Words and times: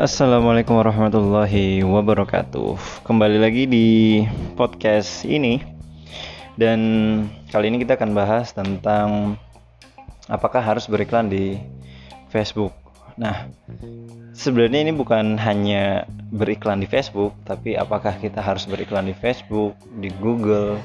Assalamualaikum 0.00 0.76
warahmatullahi 0.76 1.80
wabarakatuh. 1.80 3.04
Kembali 3.04 3.40
lagi 3.40 3.64
di 3.64 3.88
podcast 4.56 5.24
ini, 5.24 5.64
dan 6.60 6.80
kali 7.48 7.72
ini 7.72 7.80
kita 7.80 7.96
akan 7.96 8.12
bahas 8.12 8.52
tentang 8.52 9.40
apakah 10.28 10.60
harus 10.60 10.84
beriklan 10.88 11.32
di 11.32 11.56
Facebook. 12.28 12.76
Nah, 13.16 13.48
sebenarnya 14.36 14.88
ini 14.88 14.92
bukan 14.92 15.40
hanya 15.40 16.04
beriklan 16.32 16.84
di 16.84 16.88
Facebook, 16.88 17.32
tapi 17.48 17.80
apakah 17.80 18.16
kita 18.16 18.44
harus 18.44 18.68
beriklan 18.68 19.08
di 19.08 19.16
Facebook, 19.16 19.72
di 20.00 20.12
Google, 20.20 20.76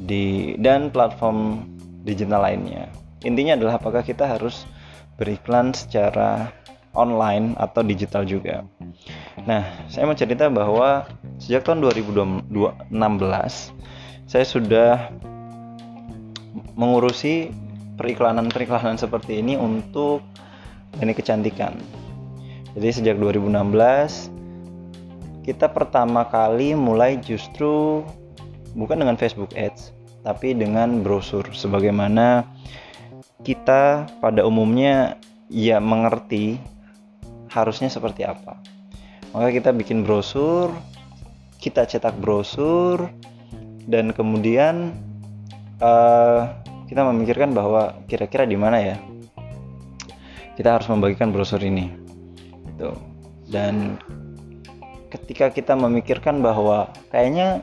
di 0.00 0.52
dan 0.60 0.92
platform 0.92 1.64
digital 2.04 2.44
lainnya. 2.44 3.05
Intinya 3.26 3.58
adalah 3.58 3.82
apakah 3.82 4.06
kita 4.06 4.22
harus 4.38 4.62
beriklan 5.18 5.74
secara 5.74 6.54
online 6.94 7.58
atau 7.58 7.82
digital 7.82 8.22
juga. 8.22 8.62
Nah, 9.44 9.66
saya 9.90 10.06
mau 10.06 10.14
cerita 10.14 10.46
bahwa 10.46 11.10
sejak 11.42 11.66
tahun 11.66 11.82
2016 11.82 12.46
saya 14.26 14.46
sudah 14.46 15.10
mengurusi 16.78 17.50
periklanan-periklanan 17.98 18.96
seperti 18.96 19.42
ini 19.42 19.58
untuk 19.58 20.22
ini 21.02 21.12
kecantikan. 21.12 21.76
Jadi 22.76 22.88
sejak 22.92 23.16
2016 23.20 24.30
kita 25.44 25.70
pertama 25.70 26.26
kali 26.28 26.74
mulai 26.74 27.16
justru 27.22 28.04
bukan 28.76 29.00
dengan 29.00 29.16
Facebook 29.16 29.56
Ads, 29.56 29.96
tapi 30.26 30.52
dengan 30.52 31.00
brosur 31.00 31.46
sebagaimana 31.54 32.44
kita 33.46 34.10
pada 34.18 34.42
umumnya 34.42 35.22
ya 35.46 35.78
mengerti 35.78 36.58
harusnya 37.46 37.86
seperti 37.86 38.26
apa. 38.26 38.58
Maka 39.30 39.54
kita 39.54 39.70
bikin 39.70 40.02
brosur, 40.02 40.74
kita 41.62 41.86
cetak 41.86 42.18
brosur, 42.18 43.06
dan 43.86 44.10
kemudian 44.10 44.90
uh, 45.78 46.50
kita 46.90 47.06
memikirkan 47.06 47.54
bahwa 47.54 47.94
kira-kira 48.10 48.42
di 48.50 48.58
mana 48.58 48.82
ya 48.82 48.96
kita 50.58 50.74
harus 50.74 50.90
membagikan 50.90 51.30
brosur 51.30 51.62
ini. 51.62 51.94
Tuh. 52.82 52.98
Dan 53.46 53.94
ketika 55.06 55.54
kita 55.54 55.78
memikirkan 55.78 56.42
bahwa 56.42 56.90
kayaknya 57.14 57.62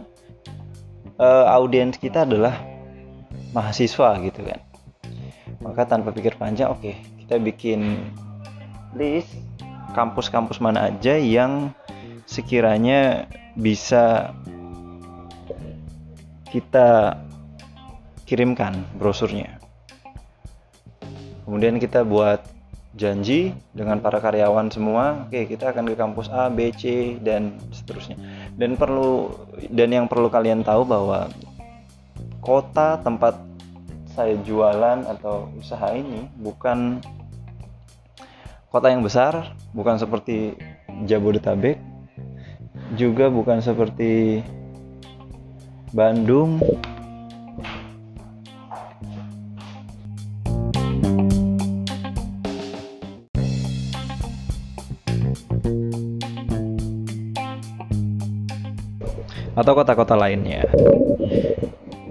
uh, 1.20 1.52
audiens 1.52 2.00
kita 2.00 2.23
adalah 2.23 2.56
mahasiswa 3.52 4.16
gitu 4.23 4.47
kan 4.47 4.64
maka 5.64 5.88
tanpa 5.88 6.11
pikir 6.11 6.36
panjang 6.36 6.69
oke 6.69 6.83
okay, 6.83 6.95
kita 7.23 7.39
bikin 7.39 8.11
list 8.94 9.31
kampus-kampus 9.95 10.59
mana 10.59 10.92
aja 10.92 11.16
yang 11.17 11.72
sekiranya 12.28 13.30
bisa 13.56 14.34
kita 16.50 17.17
kirimkan 18.30 18.86
brosurnya. 18.97 19.58
Kemudian 21.44 21.81
kita 21.81 22.06
buat 22.06 22.45
janji 22.94 23.58
dengan 23.73 23.97
para 24.00 24.22
karyawan 24.22 24.69
semua, 24.69 25.25
oke 25.28 25.50
kita 25.50 25.73
akan 25.73 25.89
ke 25.91 25.97
kampus 25.97 26.30
A, 26.30 26.47
B, 26.53 26.69
C 26.73 27.17
dan 27.22 27.58
seterusnya. 27.73 28.17
Dan 28.53 28.78
perlu 28.78 29.34
dan 29.73 29.89
yang 29.91 30.06
perlu 30.06 30.30
kalian 30.30 30.61
tahu 30.61 30.86
bahwa 30.86 31.30
kota 32.39 33.02
tempat 33.02 33.38
saya 34.14 34.38
jualan 34.45 35.09
atau 35.09 35.50
usaha 35.58 35.89
ini 35.97 36.30
bukan 36.38 37.02
kota 38.69 38.94
yang 38.94 39.02
besar, 39.02 39.58
bukan 39.73 39.97
seperti 39.97 40.53
Jabodetabek, 41.09 41.81
juga 42.94 43.34
bukan 43.34 43.57
seperti 43.59 44.46
Bandung. 45.94 46.62
atau 59.53 59.78
kota-kota 59.78 60.18
lainnya. 60.18 60.66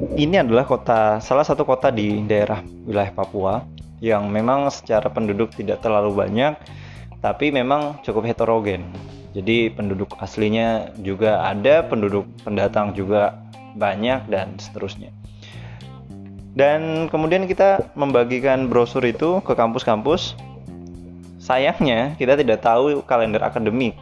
Ini 0.02 0.42
adalah 0.42 0.66
kota 0.66 1.22
salah 1.22 1.46
satu 1.46 1.62
kota 1.62 1.94
di 1.94 2.26
daerah 2.26 2.58
wilayah 2.82 3.14
Papua 3.14 3.62
yang 4.02 4.26
memang 4.34 4.66
secara 4.74 5.06
penduduk 5.06 5.54
tidak 5.54 5.78
terlalu 5.78 6.10
banyak 6.10 6.58
tapi 7.22 7.54
memang 7.54 8.02
cukup 8.02 8.26
heterogen. 8.26 8.82
Jadi 9.30 9.70
penduduk 9.70 10.18
aslinya 10.18 10.90
juga 10.98 11.46
ada 11.46 11.86
penduduk 11.86 12.26
pendatang 12.42 12.98
juga 12.98 13.38
banyak 13.78 14.26
dan 14.26 14.58
seterusnya. 14.58 15.14
Dan 16.52 17.06
kemudian 17.06 17.46
kita 17.46 17.94
membagikan 17.94 18.66
brosur 18.66 19.06
itu 19.06 19.38
ke 19.46 19.54
kampus-kampus. 19.54 20.34
Sayangnya 21.38 22.18
kita 22.18 22.34
tidak 22.34 22.60
tahu 22.60 23.06
kalender 23.06 23.40
akademik. 23.40 23.94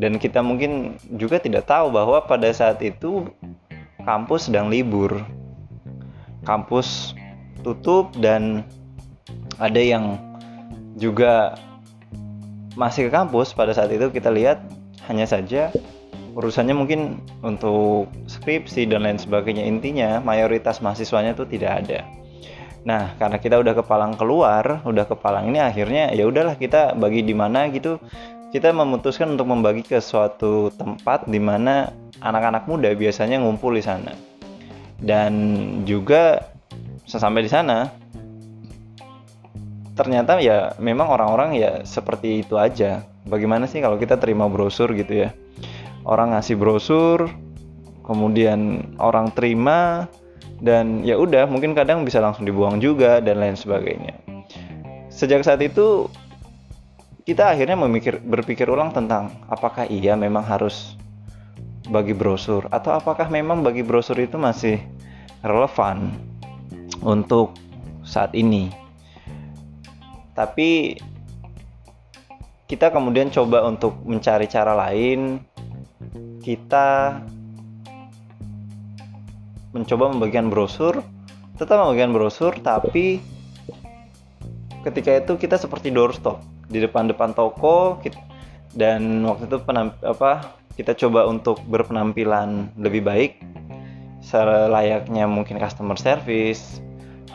Dan 0.00 0.16
kita 0.16 0.40
mungkin 0.40 0.96
juga 1.12 1.36
tidak 1.36 1.68
tahu 1.68 1.92
bahwa 1.92 2.24
pada 2.24 2.48
saat 2.56 2.80
itu 2.80 3.28
kampus 4.04 4.48
sedang 4.48 4.72
libur. 4.72 5.22
Kampus 6.44 7.12
tutup 7.60 8.12
dan 8.16 8.64
ada 9.60 9.80
yang 9.80 10.16
juga 10.96 11.54
masih 12.74 13.08
ke 13.08 13.10
kampus. 13.12 13.52
Pada 13.52 13.76
saat 13.76 13.92
itu 13.92 14.08
kita 14.08 14.32
lihat 14.32 14.64
hanya 15.08 15.28
saja 15.28 15.68
urusannya 16.34 16.74
mungkin 16.76 17.20
untuk 17.42 18.06
skripsi 18.30 18.86
dan 18.86 19.04
lain 19.04 19.18
sebagainya. 19.18 19.66
Intinya 19.66 20.22
mayoritas 20.22 20.80
mahasiswanya 20.80 21.34
itu 21.34 21.44
tidak 21.46 21.84
ada. 21.84 22.00
Nah 22.86 23.12
karena 23.20 23.36
kita 23.36 23.60
udah 23.60 23.74
kepalang 23.76 24.16
keluar 24.16 24.80
udah 24.88 25.04
kepalang 25.04 25.52
ini 25.52 25.60
akhirnya 25.60 26.14
ya 26.16 26.24
udahlah 26.24 26.56
kita 26.56 26.96
bagi 26.96 27.20
di 27.26 27.34
mana 27.36 27.68
gitu. 27.68 28.00
Kita 28.50 28.74
memutuskan 28.74 29.38
untuk 29.38 29.46
membagi 29.46 29.86
ke 29.86 30.02
suatu 30.02 30.74
tempat 30.74 31.30
di 31.30 31.38
mana 31.38 31.94
anak-anak 32.20 32.64
muda 32.68 32.92
biasanya 32.94 33.40
ngumpul 33.40 33.74
di 33.76 33.84
sana 33.84 34.12
dan 35.00 35.32
juga 35.88 36.52
sesampai 37.08 37.44
di 37.44 37.50
sana 37.50 37.90
ternyata 40.00 40.40
ya 40.40 40.72
memang 40.80 41.12
orang-orang 41.12 41.60
ya 41.60 41.72
seperti 41.84 42.40
itu 42.40 42.56
aja. 42.56 43.04
Bagaimana 43.28 43.68
sih 43.68 43.84
kalau 43.84 44.00
kita 44.00 44.16
terima 44.16 44.48
brosur 44.48 44.96
gitu 44.96 45.28
ya? 45.28 45.36
Orang 46.08 46.32
ngasih 46.32 46.56
brosur, 46.56 47.28
kemudian 48.00 48.90
orang 48.96 49.28
terima 49.36 50.08
dan 50.64 51.04
ya 51.04 51.20
udah 51.20 51.44
mungkin 51.44 51.76
kadang 51.76 52.08
bisa 52.08 52.16
langsung 52.16 52.48
dibuang 52.48 52.80
juga 52.80 53.20
dan 53.20 53.44
lain 53.44 53.60
sebagainya. 53.60 54.16
Sejak 55.12 55.44
saat 55.44 55.60
itu 55.60 56.08
kita 57.28 57.52
akhirnya 57.52 57.76
memikir 57.76 58.24
berpikir 58.24 58.64
ulang 58.72 58.96
tentang 58.96 59.36
apakah 59.52 59.84
iya 59.84 60.16
memang 60.16 60.48
harus 60.48 60.96
bagi 61.90 62.14
brosur? 62.14 62.70
Atau 62.70 62.94
apakah 62.94 63.26
memang 63.28 63.66
bagi 63.66 63.82
brosur 63.82 64.16
itu 64.22 64.38
masih 64.38 64.78
relevan 65.42 66.14
untuk 67.02 67.58
saat 68.06 68.32
ini? 68.32 68.70
Tapi 70.32 70.96
kita 72.70 72.94
kemudian 72.94 73.28
coba 73.34 73.66
untuk 73.66 73.98
mencari 74.06 74.46
cara 74.46 74.72
lain. 74.72 75.42
Kita 76.40 77.20
mencoba 79.74 80.10
membagikan 80.10 80.50
brosur 80.50 81.02
tetap 81.60 81.76
membagikan 81.76 82.16
brosur 82.16 82.52
tapi 82.56 83.20
ketika 84.80 85.20
itu 85.20 85.36
kita 85.36 85.60
seperti 85.60 85.92
doorstop 85.92 86.40
di 86.72 86.80
depan-depan 86.80 87.36
toko 87.36 88.00
dan 88.72 89.20
waktu 89.28 89.44
itu 89.44 89.60
penamp, 89.60 90.00
apa 90.00 90.56
kita 90.80 90.96
coba 90.96 91.28
untuk 91.28 91.60
berpenampilan 91.68 92.72
lebih 92.80 93.04
baik 93.04 93.36
selayaknya 94.24 95.28
mungkin 95.28 95.60
customer 95.60 96.00
service 96.00 96.80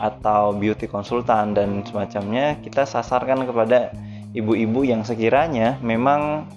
atau 0.02 0.50
beauty 0.50 0.90
konsultan 0.90 1.54
dan 1.54 1.86
semacamnya 1.86 2.58
kita 2.66 2.82
sasarkan 2.82 3.46
kepada 3.46 3.94
ibu-ibu 4.34 4.82
yang 4.82 5.06
sekiranya 5.06 5.78
memang 5.78 6.50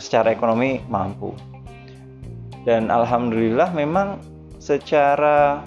secara 0.00 0.32
ekonomi 0.32 0.82
mampu. 0.90 1.36
Dan 2.66 2.90
alhamdulillah 2.90 3.70
memang 3.70 4.18
secara 4.58 5.62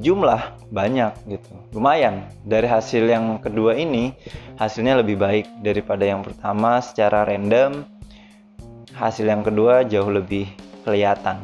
jumlah 0.00 0.58
banyak 0.74 1.14
gitu. 1.30 1.54
Lumayan. 1.70 2.26
Dari 2.42 2.66
hasil 2.66 3.06
yang 3.06 3.38
kedua 3.38 3.78
ini 3.78 4.10
hasilnya 4.58 4.98
lebih 4.98 5.22
baik 5.22 5.46
daripada 5.62 6.02
yang 6.02 6.26
pertama 6.26 6.82
secara 6.82 7.22
random 7.22 7.86
hasil 8.94 9.26
yang 9.26 9.42
kedua 9.46 9.86
jauh 9.86 10.10
lebih 10.10 10.50
kelihatan. 10.82 11.42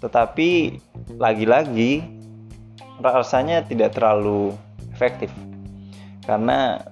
Tetapi 0.00 0.78
lagi-lagi 1.16 2.04
rasanya 3.00 3.64
tidak 3.64 3.96
terlalu 3.96 4.52
efektif. 4.92 5.32
Karena 6.24 6.82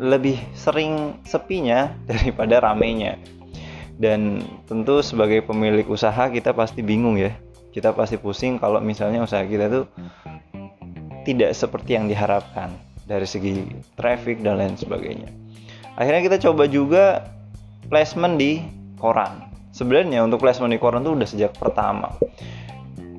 lebih 0.00 0.40
sering 0.56 1.20
sepinya 1.26 1.92
daripada 2.10 2.62
ramenya. 2.62 3.18
Dan 3.92 4.42
tentu 4.66 4.98
sebagai 5.04 5.44
pemilik 5.46 5.86
usaha 5.86 6.26
kita 6.32 6.50
pasti 6.56 6.82
bingung 6.82 7.20
ya. 7.20 7.30
Kita 7.72 7.94
pasti 7.96 8.20
pusing 8.20 8.60
kalau 8.60 8.82
misalnya 8.84 9.24
usaha 9.24 9.44
kita 9.46 9.70
tuh 9.70 9.84
tidak 11.22 11.54
seperti 11.54 11.96
yang 11.96 12.10
diharapkan. 12.10 12.72
Dari 13.02 13.26
segi 13.26 13.66
traffic 13.98 14.40
dan 14.46 14.62
lain 14.62 14.78
sebagainya. 14.78 15.28
Akhirnya 15.98 16.22
kita 16.24 16.38
coba 16.48 16.64
juga 16.70 17.04
placement 17.88 18.38
di 18.38 18.62
koran. 19.00 19.50
Sebenarnya 19.72 20.20
untuk 20.22 20.44
placement 20.44 20.70
di 20.70 20.78
koran 20.78 21.02
tuh 21.02 21.16
udah 21.16 21.28
sejak 21.28 21.56
pertama 21.56 22.12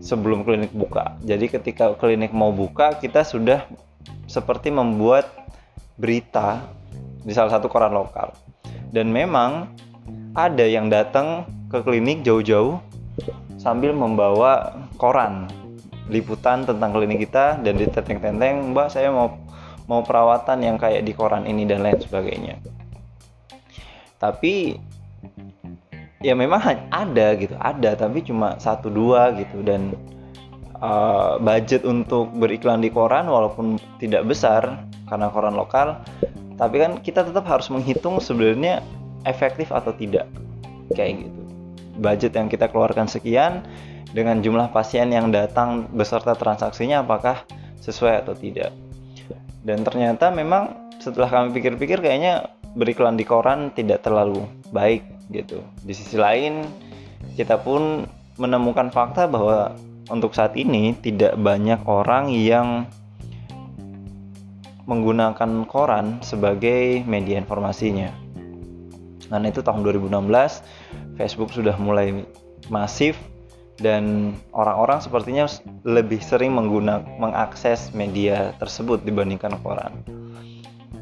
sebelum 0.03 0.43
klinik 0.43 0.71
buka. 0.75 1.15
Jadi 1.23 1.49
ketika 1.49 1.95
klinik 1.95 2.35
mau 2.35 2.51
buka 2.51 2.99
kita 2.99 3.23
sudah 3.23 3.65
seperti 4.27 4.69
membuat 4.69 5.27
berita 5.95 6.63
di 7.23 7.31
salah 7.31 7.57
satu 7.57 7.71
koran 7.71 7.95
lokal. 7.95 8.35
Dan 8.93 9.09
memang 9.09 9.73
ada 10.37 10.65
yang 10.67 10.91
datang 10.91 11.49
ke 11.71 11.81
klinik 11.81 12.21
jauh-jauh 12.21 12.77
sambil 13.57 13.95
membawa 13.95 14.75
koran 14.99 15.49
liputan 16.11 16.67
tentang 16.67 16.91
klinik 16.91 17.23
kita 17.23 17.63
dan 17.63 17.79
di 17.79 17.87
tenteng-tenteng 17.87 18.75
mbak 18.75 18.91
saya 18.91 19.07
mau 19.07 19.39
mau 19.87 20.03
perawatan 20.03 20.59
yang 20.59 20.75
kayak 20.75 21.07
di 21.07 21.15
koran 21.15 21.47
ini 21.47 21.63
dan 21.63 21.79
lain 21.79 21.95
sebagainya 21.95 22.59
tapi 24.23 24.79
ya 26.23 26.31
memang 26.31 26.63
ada 26.87 27.35
gitu 27.35 27.59
ada 27.59 27.99
tapi 27.99 28.23
cuma 28.23 28.55
satu 28.55 28.87
dua 28.87 29.35
gitu. 29.35 29.59
Dan 29.59 29.91
uh, 30.79 31.35
budget 31.43 31.83
untuk 31.83 32.31
beriklan 32.39 32.79
di 32.79 32.87
koran 32.87 33.27
walaupun 33.27 33.75
tidak 33.99 34.23
besar 34.23 34.87
karena 35.11 35.27
koran 35.27 35.59
lokal 35.59 35.99
tapi 36.55 36.79
kan 36.79 37.03
kita 37.03 37.27
tetap 37.27 37.43
harus 37.51 37.67
menghitung 37.67 38.23
sebenarnya 38.23 38.79
efektif 39.27 39.75
atau 39.75 39.91
tidak. 39.91 40.31
Kayak 40.95 41.27
gitu. 41.27 41.41
Budget 41.99 42.31
yang 42.39 42.47
kita 42.47 42.71
keluarkan 42.71 43.11
sekian 43.11 43.67
dengan 44.13 44.39
jumlah 44.39 44.69
pasien 44.71 45.09
yang 45.11 45.33
datang 45.33 45.89
beserta 45.91 46.37
transaksinya 46.37 47.03
apakah 47.03 47.43
sesuai 47.81 48.23
atau 48.23 48.37
tidak. 48.37 48.71
Dan 49.65 49.81
ternyata 49.81 50.29
memang 50.29 50.91
setelah 51.01 51.27
kami 51.27 51.55
pikir-pikir 51.55 51.99
kayaknya 51.99 52.47
beriklan 52.73 53.17
di 53.17 53.25
koran 53.25 53.69
tidak 53.73 54.01
terlalu 54.05 54.45
baik 54.73 55.05
gitu 55.29 55.61
di 55.85 55.93
sisi 55.93 56.17
lain 56.17 56.65
kita 57.37 57.61
pun 57.61 58.05
menemukan 58.37 58.89
fakta 58.89 59.29
bahwa 59.29 59.77
untuk 60.09 60.35
saat 60.35 60.57
ini 60.57 60.97
tidak 60.99 61.37
banyak 61.39 61.79
orang 61.85 62.33
yang 62.33 62.89
menggunakan 64.83 65.63
koran 65.69 66.19
sebagai 66.19 67.05
media 67.07 67.39
informasinya 67.39 68.11
karena 69.31 69.47
itu 69.49 69.63
tahun 69.63 69.81
2016 69.85 71.17
Facebook 71.17 71.53
sudah 71.53 71.77
mulai 71.79 72.25
masif 72.67 73.15
dan 73.81 74.35
orang-orang 74.53 75.01
sepertinya 75.01 75.49
lebih 75.81 76.21
sering 76.21 76.53
menggunakan 76.53 77.05
mengakses 77.17 77.89
media 77.97 78.53
tersebut 78.61 79.01
dibandingkan 79.01 79.57
koran. 79.65 79.93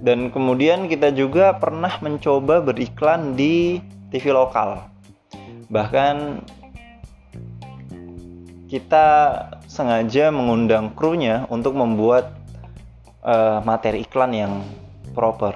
Dan 0.02 0.34
kemudian 0.34 0.90
kita 0.90 1.14
juga 1.14 1.54
pernah 1.62 1.94
mencoba 2.02 2.58
beriklan 2.66 3.38
di 3.38 3.78
TV 4.10 4.34
lokal. 4.34 4.90
Bahkan 5.70 6.42
kita 8.66 9.08
sengaja 9.70 10.34
mengundang 10.34 10.98
krunya 10.98 11.46
untuk 11.54 11.78
membuat 11.78 12.34
uh, 13.22 13.62
materi 13.62 14.02
iklan 14.02 14.34
yang 14.34 14.54
proper. 15.14 15.54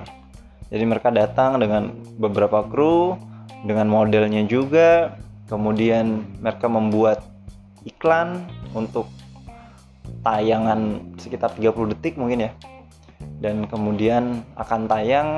Jadi 0.70 0.84
mereka 0.86 1.10
datang 1.10 1.58
dengan 1.58 1.90
beberapa 2.22 2.62
kru 2.70 3.18
dengan 3.66 3.90
modelnya 3.90 4.46
juga. 4.46 5.18
Kemudian 5.50 6.22
mereka 6.42 6.70
membuat 6.70 7.26
iklan 7.82 8.46
untuk 8.78 9.10
tayangan 10.22 11.02
sekitar 11.18 11.54
30 11.54 11.94
detik 11.98 12.18
mungkin 12.18 12.50
ya 12.50 12.52
dan 13.46 13.70
kemudian 13.70 14.42
akan 14.58 14.90
tayang 14.90 15.30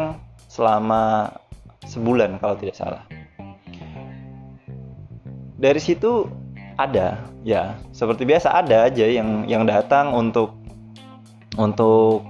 selama 0.48 1.28
sebulan 1.84 2.40
kalau 2.40 2.56
tidak 2.56 2.80
salah. 2.80 3.04
Dari 5.60 5.82
situ 5.84 6.32
ada 6.80 7.20
ya 7.44 7.76
seperti 7.92 8.24
biasa 8.24 8.56
ada 8.56 8.88
aja 8.88 9.04
yang 9.04 9.44
yang 9.44 9.68
datang 9.68 10.16
untuk 10.16 10.56
untuk 11.60 12.24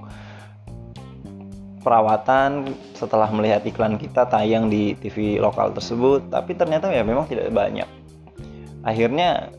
perawatan 1.84 2.74
setelah 2.98 3.30
melihat 3.30 3.62
iklan 3.62 4.00
kita 4.00 4.26
tayang 4.26 4.66
di 4.66 4.98
TV 4.98 5.38
lokal 5.38 5.70
tersebut 5.70 6.26
tapi 6.26 6.58
ternyata 6.58 6.90
ya 6.90 7.06
memang 7.06 7.30
tidak 7.30 7.54
banyak. 7.54 7.86
Akhirnya 8.82 9.52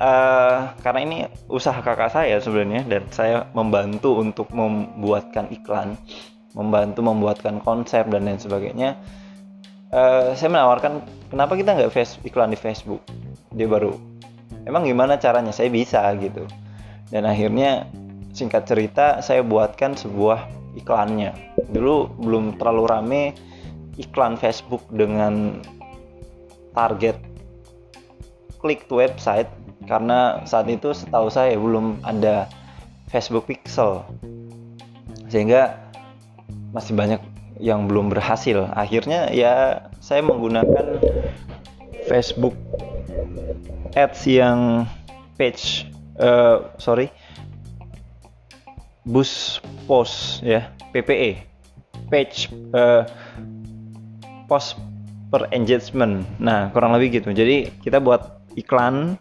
uh, 0.00 0.74
karena 0.80 1.00
ini 1.02 1.18
usaha 1.50 1.78
kakak 1.78 2.10
saya 2.10 2.38
sebenarnya 2.40 2.82
dan 2.86 3.02
saya 3.10 3.46
membantu 3.52 4.18
untuk 4.18 4.50
membuatkan 4.54 5.50
iklan 5.50 5.98
membantu 6.54 7.02
membuatkan 7.02 7.58
konsep 7.60 8.06
dan 8.08 8.30
lain 8.30 8.38
sebagainya. 8.38 8.94
Uh, 9.90 10.34
saya 10.38 10.50
menawarkan 10.50 11.02
kenapa 11.30 11.58
kita 11.58 11.74
nggak 11.74 11.90
iklan 12.26 12.50
di 12.50 12.58
Facebook? 12.58 13.02
Dia 13.54 13.66
baru 13.66 13.94
emang 14.66 14.86
gimana 14.86 15.18
caranya? 15.18 15.50
Saya 15.50 15.70
bisa 15.70 16.02
gitu. 16.18 16.46
Dan 17.10 17.26
akhirnya 17.28 17.86
singkat 18.34 18.66
cerita 18.66 19.22
saya 19.22 19.42
buatkan 19.42 19.94
sebuah 19.94 20.46
iklannya. 20.78 21.34
Dulu 21.70 22.22
belum 22.22 22.58
terlalu 22.58 22.82
rame 22.86 23.22
iklan 23.98 24.34
Facebook 24.34 24.82
dengan 24.90 25.62
target 26.74 27.14
klik 28.58 28.90
to 28.90 28.98
website 28.98 29.46
karena 29.84 30.42
saat 30.48 30.68
itu 30.68 30.92
setahu 30.92 31.28
saya 31.28 31.56
belum 31.56 32.00
ada 32.04 32.48
Facebook 33.08 33.48
Pixel. 33.48 34.04
Sehingga 35.28 35.76
masih 36.74 36.96
banyak 36.96 37.20
yang 37.62 37.86
belum 37.86 38.10
berhasil. 38.10 38.66
Akhirnya 38.74 39.30
ya 39.30 39.86
saya 40.02 40.20
menggunakan 40.24 40.98
Facebook 42.10 42.56
Ads 43.94 44.26
yang 44.26 44.90
page 45.38 45.86
uh, 46.18 46.66
sorry 46.82 47.10
bus 49.06 49.62
pos 49.86 50.42
ya 50.42 50.66
PPE 50.90 51.54
page 52.08 52.50
uh, 52.74 53.06
post 54.46 54.76
per 55.32 55.48
engagement. 55.50 56.22
Nah 56.38 56.70
kurang 56.70 56.94
lebih 56.94 57.22
gitu. 57.22 57.34
Jadi 57.34 57.70
kita 57.82 57.98
buat 57.98 58.44
iklan 58.54 59.18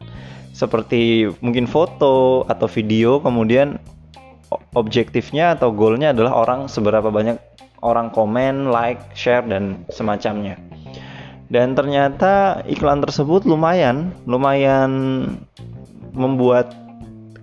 seperti 0.54 1.28
mungkin 1.42 1.66
foto 1.66 2.46
atau 2.46 2.70
video 2.70 3.18
kemudian 3.18 3.82
objektifnya 4.78 5.58
atau 5.58 5.74
goalnya 5.74 6.14
adalah 6.14 6.46
orang 6.46 6.70
seberapa 6.70 7.10
banyak 7.10 7.42
orang 7.82 8.14
komen 8.14 8.70
like 8.70 9.02
share 9.18 9.44
dan 9.44 9.84
semacamnya. 9.90 10.56
Dan 11.50 11.74
ternyata 11.74 12.64
iklan 12.70 13.02
tersebut 13.04 13.44
lumayan 13.50 14.14
lumayan 14.30 14.92
membuat 16.14 16.72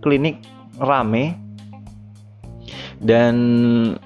klinik 0.00 0.40
rame. 0.80 1.36
Dan 3.00 3.34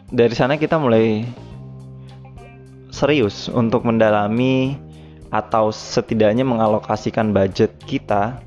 dari 0.08 0.34
sana 0.38 0.54
kita 0.54 0.78
mulai 0.78 1.26
serius 2.94 3.50
untuk 3.50 3.82
mendalami 3.82 4.78
atau 5.34 5.75
setidaknya 5.75 6.46
mengalokasikan 6.46 7.34
budget 7.34 7.75
kita 7.90 8.38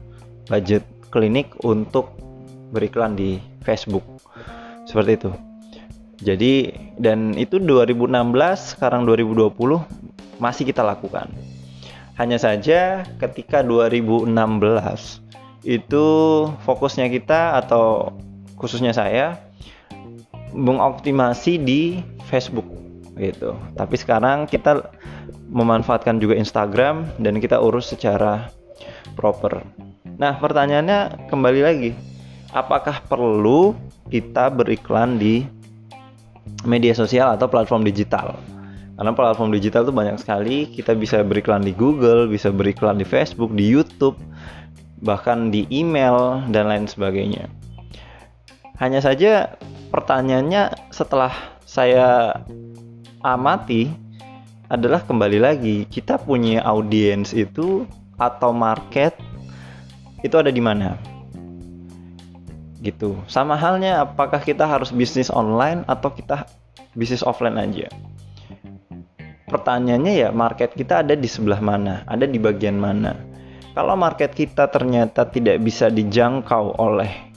budget 0.48 0.84
klinik 1.13 1.51
untuk 1.63 2.12
beriklan 2.72 3.16
di 3.16 3.39
Facebook 3.63 4.04
seperti 4.88 5.12
itu 5.20 5.32
jadi 6.18 6.54
dan 6.98 7.38
itu 7.38 7.62
2016 7.62 8.12
sekarang 8.75 9.06
2020 9.06 9.54
masih 10.42 10.63
kita 10.66 10.82
lakukan 10.82 11.30
hanya 12.18 12.42
saja 12.42 13.06
ketika 13.22 13.62
2016 13.62 14.34
itu 15.68 16.08
fokusnya 16.66 17.12
kita 17.13 17.62
atau 17.62 18.16
khususnya 18.58 18.96
saya 18.96 19.38
mengoptimasi 20.56 21.62
di 21.62 22.01
Facebook 22.25 22.66
gitu. 23.18 23.54
Tapi 23.77 23.96
sekarang 23.98 24.50
kita 24.50 24.89
memanfaatkan 25.51 26.18
juga 26.18 26.36
Instagram 26.38 27.08
dan 27.22 27.38
kita 27.38 27.58
urus 27.62 27.92
secara 27.94 28.51
proper. 29.16 29.62
Nah, 30.18 30.34
pertanyaannya 30.42 31.30
kembali 31.30 31.62
lagi, 31.62 31.92
apakah 32.50 33.06
perlu 33.06 33.78
kita 34.10 34.50
beriklan 34.50 35.22
di 35.22 35.46
media 36.66 36.98
sosial 36.98 37.38
atau 37.38 37.46
platform 37.46 37.86
digital? 37.86 38.34
Karena 38.98 39.14
platform 39.14 39.54
digital 39.54 39.86
itu 39.86 39.94
banyak 39.94 40.18
sekali, 40.18 40.74
kita 40.74 40.98
bisa 40.98 41.22
beriklan 41.22 41.62
di 41.62 41.70
Google, 41.70 42.26
bisa 42.26 42.50
beriklan 42.50 42.98
di 42.98 43.06
Facebook, 43.06 43.54
di 43.54 43.70
YouTube, 43.70 44.18
bahkan 45.06 45.54
di 45.54 45.70
email 45.70 46.42
dan 46.50 46.66
lain 46.66 46.90
sebagainya. 46.90 47.46
Hanya 48.82 49.06
saja 49.06 49.54
pertanyaannya 49.94 50.90
setelah 50.90 51.30
saya 51.62 52.42
amati 53.22 53.86
adalah 54.66 55.06
kembali 55.06 55.40
lagi 55.46 55.86
kita 55.86 56.18
punya 56.18 56.66
audiens 56.66 57.38
itu 57.38 57.86
atau 58.18 58.50
market 58.50 59.14
itu 60.22 60.36
ada 60.38 60.50
di 60.54 60.62
mana? 60.62 60.98
Gitu. 62.82 63.18
Sama 63.26 63.58
halnya 63.58 64.06
apakah 64.06 64.42
kita 64.42 64.66
harus 64.66 64.94
bisnis 64.94 65.34
online 65.34 65.84
atau 65.90 66.14
kita 66.14 66.46
bisnis 66.94 67.26
offline 67.26 67.58
aja? 67.58 67.90
Pertanyaannya 69.48 70.14
ya 70.14 70.30
market 70.36 70.76
kita 70.76 71.02
ada 71.02 71.16
di 71.16 71.26
sebelah 71.26 71.64
mana? 71.64 72.04
Ada 72.06 72.28
di 72.28 72.38
bagian 72.38 72.78
mana? 72.78 73.16
Kalau 73.74 73.94
market 73.94 74.34
kita 74.34 74.68
ternyata 74.74 75.30
tidak 75.30 75.62
bisa 75.62 75.88
dijangkau 75.88 76.76
oleh 76.82 77.28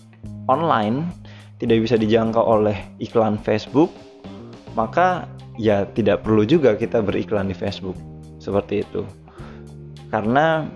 online 0.51 1.07
tidak 1.61 1.85
bisa 1.85 1.95
dijangkau 2.01 2.41
oleh 2.41 2.75
iklan 2.99 3.37
Facebook 3.39 3.93
maka 4.73 5.29
ya 5.61 5.85
tidak 5.93 6.25
perlu 6.25 6.43
juga 6.49 6.75
kita 6.75 7.05
beriklan 7.05 7.53
di 7.53 7.55
Facebook. 7.55 7.95
Seperti 8.41 8.83
itu. 8.83 9.05
Karena 10.09 10.67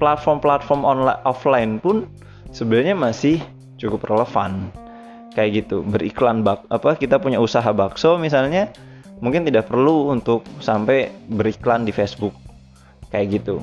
platform-platform 0.00 0.82
online 0.82 1.20
offline 1.28 1.76
pun 1.78 2.08
sebenarnya 2.50 2.96
masih 2.96 3.38
cukup 3.76 4.08
relevan. 4.08 4.72
Kayak 5.30 5.62
gitu 5.62 5.86
beriklan 5.86 6.42
bak 6.42 6.66
apa 6.72 6.98
kita 6.98 7.22
punya 7.22 7.38
usaha 7.38 7.70
bakso 7.70 8.18
misalnya 8.18 8.74
mungkin 9.22 9.46
tidak 9.46 9.70
perlu 9.70 10.10
untuk 10.10 10.42
sampai 10.58 11.12
beriklan 11.30 11.86
di 11.86 11.94
Facebook. 11.94 12.34
Kayak 13.14 13.38
gitu. 13.38 13.62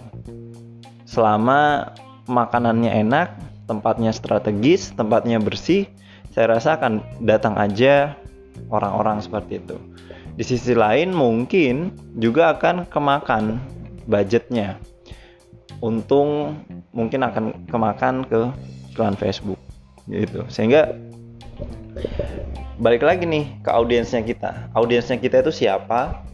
Selama 1.04 1.92
makanannya 2.30 2.94
enak 3.04 3.36
tempatnya 3.68 4.16
strategis 4.16 4.96
tempatnya 4.96 5.44
bersih 5.44 5.90
saya 6.32 6.56
rasa 6.56 6.80
akan 6.80 7.04
datang 7.26 7.58
aja 7.60 8.16
orang-orang 8.72 9.20
seperti 9.20 9.60
itu. 9.60 9.76
Di 10.38 10.46
sisi 10.46 10.78
lain 10.78 11.12
mungkin 11.12 11.92
juga 12.16 12.54
akan 12.54 12.86
kemakan 12.88 13.58
budgetnya 14.06 14.78
untung 15.84 16.58
mungkin 16.94 17.22
akan 17.22 17.70
kemakan 17.70 18.26
ke 18.26 18.42
iklan 18.94 19.14
Facebook 19.14 19.60
gitu. 20.10 20.46
Sehingga 20.50 20.96
balik 22.78 23.06
lagi 23.06 23.26
nih 23.26 23.62
ke 23.62 23.70
audiensnya 23.70 24.22
kita. 24.26 24.72
Audiensnya 24.74 25.18
kita 25.18 25.46
itu 25.46 25.54
siapa 25.54 26.26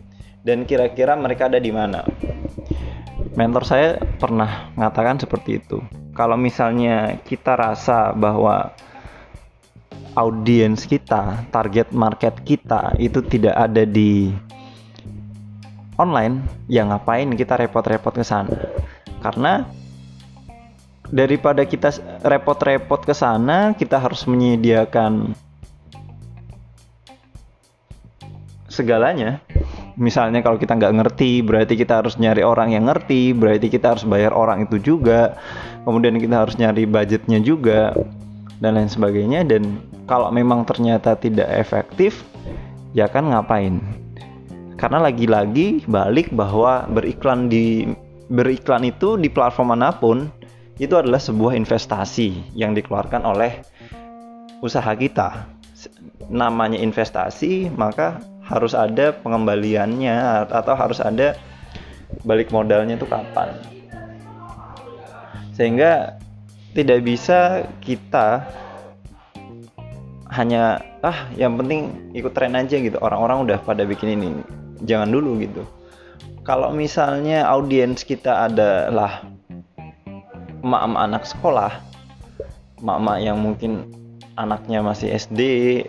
dan 0.44 0.68
kira-kira 0.68 1.16
mereka 1.16 1.48
ada 1.48 1.60
di 1.60 1.72
mana? 1.72 2.04
Mentor 3.34 3.66
saya 3.66 3.98
pernah 4.22 4.70
mengatakan 4.78 5.18
seperti 5.18 5.58
itu. 5.58 5.82
Kalau 6.14 6.38
misalnya 6.38 7.18
kita 7.26 7.58
rasa 7.58 8.14
bahwa 8.14 8.70
audiens 10.14 10.86
kita, 10.86 11.42
target 11.50 11.90
market 11.90 12.38
kita 12.46 12.94
itu 13.02 13.26
tidak 13.26 13.58
ada 13.58 13.82
di 13.82 14.30
online, 15.98 16.46
ya 16.70 16.86
ngapain 16.86 17.34
kita 17.34 17.58
repot-repot 17.58 18.14
ke 18.14 18.22
sana? 18.22 18.54
Karena 19.24 19.64
daripada 21.08 21.64
kita 21.64 21.96
repot-repot 22.22 23.08
ke 23.08 23.16
sana, 23.16 23.72
kita 23.72 23.98
harus 23.98 24.28
menyediakan 24.28 25.32
segalanya. 28.68 29.40
Misalnya 29.96 30.42
kalau 30.42 30.58
kita 30.60 30.76
nggak 30.76 30.96
ngerti, 31.00 31.46
berarti 31.46 31.80
kita 31.80 32.04
harus 32.04 32.18
nyari 32.20 32.44
orang 32.44 32.76
yang 32.76 32.90
ngerti, 32.90 33.32
berarti 33.32 33.72
kita 33.72 33.96
harus 33.96 34.04
bayar 34.04 34.36
orang 34.36 34.68
itu 34.68 34.82
juga. 34.82 35.38
Kemudian 35.88 36.20
kita 36.20 36.44
harus 36.44 36.58
nyari 36.58 36.84
budgetnya 36.84 37.40
juga 37.40 37.96
dan 38.64 38.80
lain 38.80 38.88
sebagainya 38.88 39.44
dan 39.44 39.80
kalau 40.08 40.32
memang 40.32 40.64
ternyata 40.64 41.20
tidak 41.20 41.52
efektif 41.52 42.24
ya 42.96 43.12
kan 43.12 43.28
ngapain 43.28 43.84
karena 44.80 45.04
lagi-lagi 45.04 45.84
balik 45.84 46.32
bahwa 46.32 46.88
beriklan 46.88 47.52
di 47.52 47.92
beriklan 48.32 48.88
itu 48.88 49.20
di 49.20 49.28
platform 49.28 49.76
mana 49.76 49.92
pun 49.92 50.32
itu 50.82 50.96
adalah 50.98 51.22
sebuah 51.22 51.54
investasi 51.54 52.56
yang 52.58 52.74
dikeluarkan 52.74 53.22
oleh 53.24 53.62
usaha 54.64 54.90
kita. 54.96 55.46
Namanya 56.32 56.80
investasi 56.80 57.70
maka 57.76 58.24
harus 58.44 58.74
ada 58.74 59.12
pengembaliannya 59.12 60.48
atau 60.50 60.74
harus 60.74 61.04
ada 61.04 61.36
balik 62.24 62.50
modalnya 62.50 62.96
itu 62.96 63.06
kapan. 63.06 63.54
Sehingga 65.54 66.18
tidak 66.74 67.06
bisa 67.06 67.70
kita 67.84 68.42
hanya 70.34 70.82
ah 71.06 71.30
yang 71.38 71.54
penting 71.62 72.10
ikut 72.18 72.34
tren 72.34 72.58
aja 72.58 72.82
gitu. 72.82 72.98
Orang-orang 72.98 73.46
udah 73.46 73.62
pada 73.62 73.86
bikin 73.86 74.18
ini 74.18 74.30
jangan 74.82 75.14
dulu 75.14 75.38
gitu 75.38 75.62
kalau 76.44 76.76
misalnya 76.76 77.48
audiens 77.48 78.04
kita 78.04 78.52
adalah 78.52 79.24
emak-emak 80.64 81.02
anak 81.02 81.24
sekolah 81.28 81.72
emak-emak 82.84 83.18
yang 83.24 83.38
mungkin 83.40 83.72
anaknya 84.36 84.84
masih 84.84 85.16
SD 85.16 85.42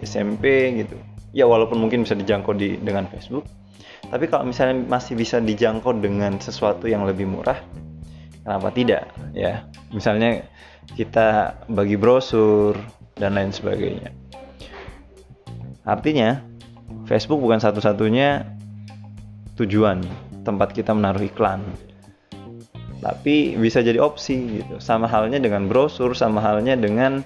SMP 0.07 0.73
gitu. 0.87 0.97
Ya 1.35 1.51
walaupun 1.51 1.83
mungkin 1.83 2.07
bisa 2.07 2.15
dijangkau 2.15 2.55
di 2.55 2.79
dengan 2.79 3.11
Facebook. 3.11 3.43
Tapi 4.07 4.31
kalau 4.31 4.47
misalnya 4.47 4.79
masih 4.87 5.19
bisa 5.19 5.43
dijangkau 5.43 5.99
dengan 5.99 6.39
sesuatu 6.39 6.87
yang 6.87 7.03
lebih 7.03 7.27
murah 7.27 7.59
kenapa 8.45 8.69
tidak 8.71 9.11
ya? 9.35 9.67
Misalnya 9.91 10.47
kita 10.95 11.59
bagi 11.67 11.97
brosur 11.99 12.77
dan 13.17 13.35
lain 13.35 13.51
sebagainya. 13.51 14.13
Artinya, 15.85 16.41
Facebook 17.09 17.41
bukan 17.41 17.59
satu-satunya 17.59 18.54
tujuan 19.59 20.03
tempat 20.43 20.75
kita 20.75 20.93
menaruh 20.93 21.25
iklan. 21.25 21.63
Tapi 23.05 23.59
bisa 23.61 23.85
jadi 23.85 24.01
opsi 24.01 24.63
gitu. 24.63 24.81
Sama 24.81 25.05
halnya 25.05 25.37
dengan 25.37 25.69
brosur, 25.69 26.17
sama 26.17 26.41
halnya 26.41 26.73
dengan 26.75 27.21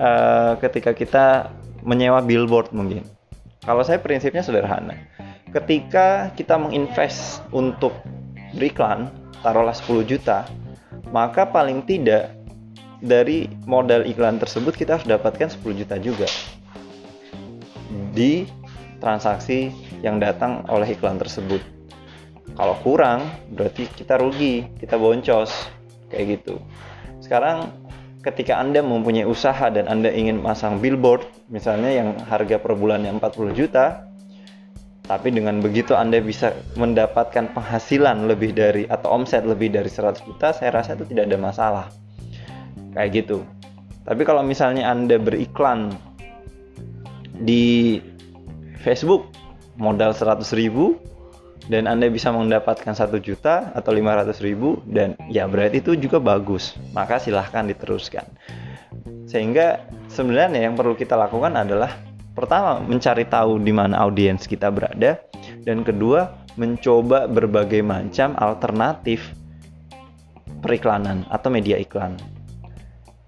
uh, 0.00 0.56
ketika 0.58 0.96
kita 0.96 1.52
menyewa 1.84 2.24
billboard 2.24 2.72
mungkin. 2.72 3.04
Kalau 3.60 3.84
saya 3.84 4.00
prinsipnya 4.00 4.40
sederhana. 4.40 4.96
Ketika 5.50 6.30
kita 6.38 6.56
menginvest 6.56 7.42
untuk 7.50 7.92
beriklan, 8.54 9.10
taruhlah 9.42 9.74
10 9.74 10.06
juta, 10.06 10.46
maka 11.10 11.42
paling 11.44 11.82
tidak 11.84 12.32
dari 13.02 13.50
modal 13.66 14.06
iklan 14.06 14.38
tersebut 14.38 14.76
kita 14.76 14.96
harus 14.96 15.08
dapatkan 15.08 15.48
10 15.50 15.80
juta 15.80 15.96
juga 15.98 16.28
di 18.12 18.44
transaksi 19.00 19.72
yang 20.00 20.20
datang 20.20 20.64
oleh 20.68 20.92
iklan 20.92 21.20
tersebut. 21.20 21.60
Kalau 22.58 22.76
kurang, 22.82 23.30
berarti 23.54 23.86
kita 23.88 24.18
rugi, 24.18 24.66
kita 24.82 24.98
boncos, 24.98 25.70
kayak 26.10 26.40
gitu. 26.40 26.58
Sekarang 27.22 27.70
ketika 28.20 28.58
Anda 28.60 28.84
mempunyai 28.84 29.24
usaha 29.24 29.70
dan 29.72 29.86
Anda 29.86 30.12
ingin 30.12 30.42
masang 30.42 30.82
billboard, 30.82 31.24
misalnya 31.48 31.88
yang 31.94 32.08
harga 32.26 32.60
per 32.60 32.76
bulannya 32.76 33.16
40 33.16 33.54
juta, 33.56 34.10
tapi 35.10 35.34
dengan 35.34 35.58
begitu 35.58 35.96
Anda 35.98 36.22
bisa 36.22 36.54
mendapatkan 36.78 37.50
penghasilan 37.50 38.30
lebih 38.30 38.54
dari 38.54 38.86
atau 38.86 39.10
omset 39.10 39.42
lebih 39.42 39.72
dari 39.74 39.90
100 39.90 40.22
juta, 40.22 40.54
saya 40.54 40.70
rasa 40.70 40.94
itu 40.94 41.08
tidak 41.10 41.30
ada 41.32 41.38
masalah. 41.38 41.86
Kayak 42.94 43.24
gitu. 43.24 43.42
Tapi 44.06 44.22
kalau 44.26 44.42
misalnya 44.46 44.90
Anda 44.90 45.18
beriklan 45.18 45.94
di 47.40 47.98
Facebook 48.82 49.30
modal 49.80 50.12
100 50.12 50.44
ribu 50.52 51.00
dan 51.66 51.88
Anda 51.88 52.12
bisa 52.12 52.28
mendapatkan 52.30 52.92
satu 52.92 53.16
juta 53.16 53.72
atau 53.72 53.90
500 53.96 54.36
ribu 54.44 54.84
dan 54.84 55.16
ya 55.32 55.48
berarti 55.48 55.80
itu 55.80 55.96
juga 55.96 56.20
bagus. 56.20 56.76
Maka 56.92 57.16
silahkan 57.16 57.64
diteruskan. 57.64 58.28
Sehingga 59.24 59.88
sebenarnya 60.12 60.68
yang 60.68 60.76
perlu 60.76 60.94
kita 60.94 61.16
lakukan 61.16 61.56
adalah 61.56 61.96
pertama 62.36 62.78
mencari 62.84 63.26
tahu 63.26 63.58
di 63.58 63.72
mana 63.74 64.00
audiens 64.04 64.46
kita 64.46 64.70
berada 64.70 65.18
dan 65.64 65.82
kedua 65.82 66.46
mencoba 66.58 67.30
berbagai 67.30 67.80
macam 67.80 68.34
alternatif 68.36 69.32
periklanan 70.60 71.24
atau 71.32 71.48
media 71.48 71.78
iklan. 71.80 72.18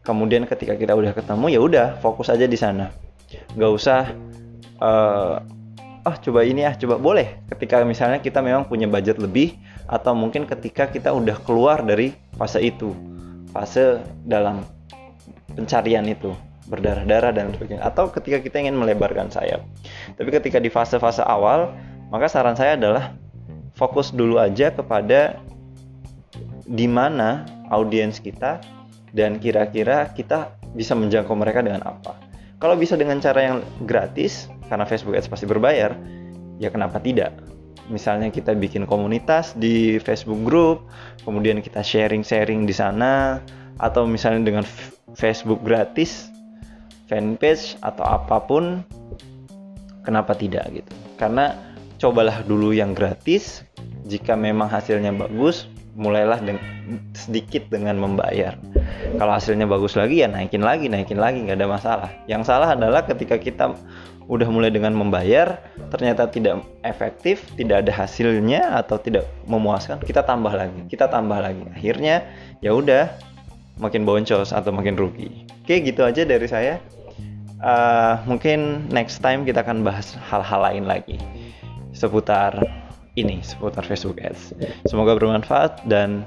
Kemudian 0.02 0.50
ketika 0.50 0.74
kita 0.74 0.98
udah 0.98 1.14
ketemu 1.14 1.46
ya 1.54 1.60
udah 1.62 1.86
fokus 2.02 2.28
aja 2.28 2.50
di 2.50 2.58
sana. 2.58 2.90
Nggak 3.54 3.72
usah 3.72 4.10
uh, 4.82 5.38
oh 6.02 6.16
coba 6.18 6.40
ini 6.42 6.66
ya 6.66 6.74
coba 6.74 6.98
boleh. 6.98 7.42
Ketika 7.50 7.82
misalnya 7.86 8.18
kita 8.18 8.42
memang 8.42 8.66
punya 8.66 8.90
budget 8.90 9.18
lebih 9.22 9.54
atau 9.86 10.14
mungkin 10.14 10.46
ketika 10.46 10.90
kita 10.90 11.14
udah 11.14 11.38
keluar 11.42 11.82
dari 11.82 12.14
fase 12.34 12.62
itu 12.62 12.94
fase 13.52 14.00
dalam 14.26 14.64
pencarian 15.52 16.08
itu 16.08 16.32
berdarah-darah 16.66 17.34
dan 17.34 17.52
sebagainya 17.52 17.82
atau 17.84 18.08
ketika 18.08 18.38
kita 18.40 18.62
ingin 18.62 18.78
melebarkan 18.78 19.28
sayap. 19.28 19.62
Tapi 20.16 20.28
ketika 20.30 20.62
di 20.62 20.70
fase-fase 20.72 21.22
awal 21.26 21.74
maka 22.08 22.30
saran 22.30 22.56
saya 22.56 22.78
adalah 22.78 23.12
fokus 23.76 24.14
dulu 24.14 24.38
aja 24.38 24.70
kepada 24.72 25.40
di 26.64 26.86
mana 26.86 27.44
audiens 27.68 28.22
kita 28.22 28.62
dan 29.12 29.36
kira-kira 29.36 30.08
kita 30.16 30.56
bisa 30.72 30.96
menjangkau 30.96 31.36
mereka 31.36 31.60
dengan 31.60 31.84
apa. 31.84 32.16
Kalau 32.56 32.78
bisa 32.78 32.94
dengan 32.94 33.18
cara 33.18 33.42
yang 33.42 33.58
gratis 33.84 34.46
karena 34.72 34.88
Facebook 34.88 35.12
Ads 35.12 35.28
pasti 35.28 35.44
berbayar 35.44 35.92
ya 36.56 36.72
kenapa 36.72 36.96
tidak? 36.96 37.36
Misalnya 37.92 38.32
kita 38.32 38.56
bikin 38.56 38.88
komunitas 38.88 39.52
di 39.52 40.00
Facebook 40.00 40.40
group 40.48 40.88
kemudian 41.28 41.60
kita 41.60 41.84
sharing-sharing 41.84 42.64
di 42.64 42.72
sana 42.72 43.44
atau 43.76 44.08
misalnya 44.08 44.48
dengan 44.48 44.64
Facebook 45.12 45.60
gratis 45.60 46.32
fanpage 47.04 47.76
atau 47.84 48.00
apa 48.00 48.40
pun 48.40 48.80
kenapa 50.08 50.32
tidak 50.32 50.64
gitu? 50.72 50.92
Karena 51.20 51.52
cobalah 52.00 52.40
dulu 52.48 52.72
yang 52.72 52.96
gratis 52.96 53.68
jika 54.08 54.32
memang 54.40 54.72
hasilnya 54.72 55.12
bagus 55.12 55.68
mulailah 55.92 56.40
dengan 56.40 56.64
sedikit 57.12 57.68
dengan 57.68 58.00
membayar. 58.00 58.56
Kalau 59.20 59.32
hasilnya 59.32 59.68
bagus 59.68 59.92
lagi 59.92 60.24
ya 60.24 60.28
naikin 60.28 60.64
lagi 60.64 60.88
naikin 60.88 61.20
lagi 61.20 61.44
nggak 61.44 61.60
ada 61.60 61.68
masalah. 61.68 62.10
Yang 62.24 62.48
salah 62.48 62.72
adalah 62.72 63.04
ketika 63.04 63.36
kita 63.36 63.76
udah 64.30 64.48
mulai 64.48 64.70
dengan 64.70 64.94
membayar 64.94 65.60
ternyata 65.90 66.30
tidak 66.30 66.62
efektif 66.86 67.42
tidak 67.58 67.84
ada 67.84 67.92
hasilnya 67.92 68.78
atau 68.78 68.94
tidak 68.96 69.26
memuaskan 69.50 69.98
kita 69.98 70.22
tambah 70.22 70.54
lagi 70.54 70.88
kita 70.88 71.10
tambah 71.10 71.36
lagi. 71.42 71.66
Akhirnya 71.74 72.24
ya 72.64 72.72
udah 72.72 73.12
makin 73.76 74.08
boncos 74.08 74.54
atau 74.54 74.72
makin 74.72 74.96
rugi. 74.96 75.44
Oke 75.64 75.84
gitu 75.84 76.06
aja 76.06 76.24
dari 76.24 76.48
saya. 76.48 76.80
Uh, 77.62 78.18
mungkin 78.26 78.90
next 78.90 79.22
time 79.22 79.46
kita 79.46 79.62
akan 79.62 79.86
bahas 79.86 80.18
hal-hal 80.18 80.66
lain 80.66 80.82
lagi 80.82 81.22
seputar 81.94 82.81
ini 83.18 83.44
seputar 83.44 83.84
Facebook 83.84 84.20
Ads. 84.24 84.56
Semoga 84.88 85.12
bermanfaat 85.16 85.84
dan 85.84 86.24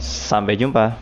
sampai 0.00 0.58
jumpa 0.58 0.98